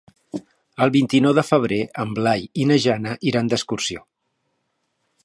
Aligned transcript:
El 0.85 0.91
vint-i-nou 0.95 1.35
de 1.39 1.43
febrer 1.49 1.79
en 2.05 2.15
Blai 2.21 2.49
i 2.63 2.67
na 2.71 2.79
Jana 2.87 3.13
iran 3.33 3.53
d'excursió. 3.53 4.05